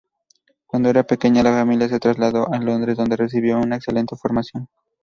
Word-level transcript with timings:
Cuando 0.65 0.89
era 0.89 1.03
pequeña, 1.03 1.43
la 1.43 1.53
familia 1.53 1.87
se 1.87 1.99
trasladó 1.99 2.51
a 2.51 2.57
Londres, 2.57 2.97
donde 2.97 3.17
recibió 3.17 3.59
una 3.59 3.75
excelente 3.75 4.15
formación. 4.15 4.67